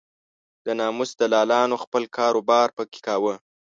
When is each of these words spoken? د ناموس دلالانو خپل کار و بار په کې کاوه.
د 0.65 0.67
ناموس 0.79 1.11
دلالانو 1.21 1.75
خپل 1.83 2.03
کار 2.17 2.33
و 2.37 2.41
بار 2.49 2.67
په 2.77 2.83
کې 2.91 2.99
کاوه. 3.07 3.35